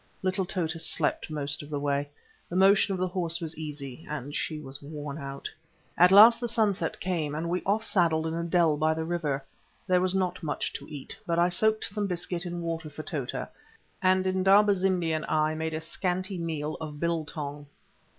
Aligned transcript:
Little 0.23 0.45
Tota 0.47 0.79
slept 0.79 1.29
most 1.29 1.61
of 1.61 1.69
the 1.69 1.79
way, 1.79 2.09
the 2.49 2.55
motion 2.55 2.91
of 2.91 2.97
the 2.99 3.07
horse 3.09 3.39
was 3.39 3.55
easy, 3.55 4.03
and 4.09 4.35
she 4.35 4.59
was 4.59 4.81
worn 4.81 5.19
out. 5.19 5.47
At 5.95 6.11
last 6.11 6.41
the 6.41 6.47
sunset 6.47 6.99
came, 6.99 7.35
and 7.35 7.51
we 7.51 7.61
off 7.67 7.83
saddled 7.83 8.25
in 8.25 8.33
a 8.33 8.43
dell 8.43 8.77
by 8.77 8.95
the 8.95 9.03
river. 9.05 9.45
There 9.85 10.01
was 10.01 10.15
not 10.15 10.41
much 10.41 10.73
to 10.73 10.87
eat, 10.89 11.15
but 11.27 11.37
I 11.37 11.49
soaked 11.49 11.83
some 11.93 12.07
biscuit 12.07 12.47
in 12.47 12.63
water 12.63 12.89
for 12.89 13.03
Tota, 13.03 13.47
and 14.01 14.25
Indaba 14.25 14.73
zimbi 14.73 15.11
and 15.11 15.23
I 15.27 15.53
made 15.53 15.75
a 15.75 15.79
scanty 15.79 16.39
meal 16.39 16.77
of 16.81 16.99
biltong. 16.99 17.67